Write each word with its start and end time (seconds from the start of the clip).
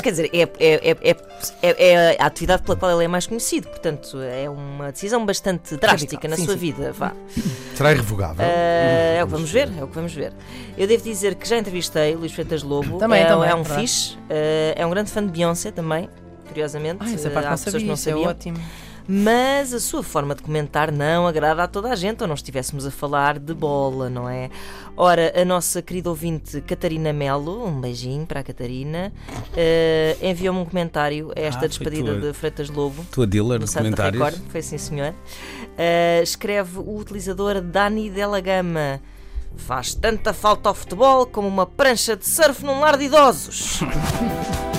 Mas 0.00 0.02
quer 0.02 0.10
dizer, 0.12 0.30
é, 0.32 0.42
é, 0.42 0.90
é, 0.90 1.10
é, 1.10 1.16
é- 1.62 2.14
é 2.14 2.16
a 2.22 2.24
atividade 2.26 2.62
pela 2.62 2.74
qual 2.76 2.90
ele 2.92 3.04
é 3.04 3.08
mais 3.08 3.26
conhecido, 3.26 3.68
portanto, 3.68 4.18
é 4.22 4.48
uma 4.48 4.90
decisão 4.90 5.26
bastante 5.26 5.76
drástica 5.76 6.26
na 6.26 6.36
Sim, 6.36 6.44
sua 6.46 6.54
sim. 6.54 6.58
vida. 6.60 6.92
Vá. 6.92 7.12
Será 7.74 7.92
irrevogável? 7.92 8.42
Eh, 8.46 9.16
é 9.18 9.22
o 9.22 9.26
que 9.26 9.32
vamos 9.32 9.50
ver, 9.50 9.68
é 9.78 9.84
o 9.84 9.88
que 9.88 9.94
vamos 9.94 10.14
ver. 10.14 10.32
Eu 10.78 10.86
devo 10.86 11.04
dizer 11.04 11.34
que 11.34 11.46
já 11.46 11.58
entrevistei 11.58 12.14
Luís 12.14 12.32
Freitas 12.32 12.62
Lobo. 12.62 12.96
Também, 12.98 13.22
é, 13.22 13.26
também, 13.26 13.50
é 13.50 13.54
um 13.54 13.64
fixe, 13.64 14.16
eh, 14.30 14.72
é 14.74 14.86
um 14.86 14.90
grande 14.90 15.10
fã 15.10 15.22
de 15.24 15.30
Beyoncé 15.30 15.70
também. 15.70 16.08
Curiosamente, 16.48 16.98
Ah, 17.00 17.12
essa 17.12 17.28
Eh, 17.28 17.30
parte 17.30 17.46
há 17.46 17.50
não 17.50 17.58
pessoas 17.58 17.76
que 17.82 17.84
não 17.88 17.94
isso 17.94 18.08
é 18.08 18.12
sabiam. 18.12 18.30
ótimo. 18.30 18.56
Mas 19.08 19.74
a 19.74 19.80
sua 19.80 20.02
forma 20.02 20.34
de 20.34 20.42
comentar 20.42 20.92
não 20.92 21.26
agrada 21.26 21.62
a 21.64 21.66
toda 21.68 21.90
a 21.90 21.96
gente, 21.96 22.22
ou 22.22 22.28
não 22.28 22.34
estivéssemos 22.34 22.86
a 22.86 22.90
falar 22.90 23.38
de 23.38 23.52
bola, 23.54 24.08
não 24.08 24.28
é? 24.28 24.50
Ora, 24.96 25.32
a 25.40 25.44
nossa 25.44 25.82
querida 25.82 26.08
ouvinte 26.10 26.60
Catarina 26.60 27.12
Melo, 27.12 27.66
um 27.66 27.80
beijinho 27.80 28.26
para 28.26 28.40
a 28.40 28.42
Catarina, 28.42 29.12
eh, 29.56 30.16
enviou-me 30.22 30.60
um 30.60 30.64
comentário 30.64 31.32
a 31.36 31.40
esta 31.40 31.64
Ah, 31.64 31.68
despedida 31.68 32.12
tua- 32.12 32.20
de 32.20 32.32
Freitas 32.32 32.68
Lobo. 32.70 33.04
Tua 33.10 33.26
dealer 33.26 33.58
No 33.60 33.66
de 33.66 33.72
comentários. 33.74 34.22
Record, 34.22 34.42
foi 34.50 34.62
sim 34.62 34.78
senhor. 34.78 35.14
Eh, 35.76 36.20
escreve 36.22 36.78
o 36.78 36.96
utilizador 36.96 37.60
Dani 37.60 38.10
Della 38.10 38.40
Gama. 38.40 39.00
Faz 39.56 39.94
tanta 39.94 40.32
falta 40.32 40.68
ao 40.68 40.74
futebol 40.74 41.26
como 41.26 41.48
uma 41.48 41.66
prancha 41.66 42.16
de 42.16 42.26
surf 42.28 42.64
num 42.64 42.78
lar 42.80 42.96
de 42.96 43.04
idosos. 43.06 43.80